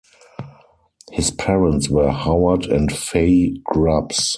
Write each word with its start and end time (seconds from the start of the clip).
His 1.11 1.29
parents 1.29 1.87
were 1.87 2.09
Howard 2.09 2.65
and 2.65 2.91
Faye 2.91 3.61
Grubbs. 3.65 4.29